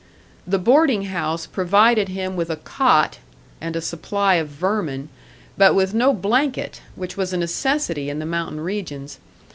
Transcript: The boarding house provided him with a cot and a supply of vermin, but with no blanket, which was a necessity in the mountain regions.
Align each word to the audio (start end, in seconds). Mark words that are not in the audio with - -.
The 0.47 0.57
boarding 0.57 1.03
house 1.03 1.45
provided 1.45 2.09
him 2.09 2.35
with 2.35 2.49
a 2.49 2.55
cot 2.55 3.19
and 3.61 3.75
a 3.75 3.81
supply 3.81 4.33
of 4.41 4.47
vermin, 4.47 5.09
but 5.59 5.75
with 5.75 5.93
no 5.93 6.11
blanket, 6.11 6.81
which 6.95 7.17
was 7.17 7.33
a 7.33 7.37
necessity 7.37 8.09
in 8.09 8.17
the 8.17 8.25
mountain 8.25 8.61
regions. 8.61 9.19